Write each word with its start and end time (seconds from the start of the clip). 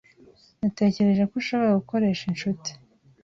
Natekereje 0.61 1.23
ko 1.29 1.33
ushobora 1.41 1.79
gukoresha 1.79 2.23
inshuti. 2.31 2.69